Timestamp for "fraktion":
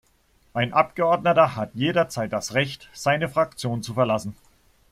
3.29-3.83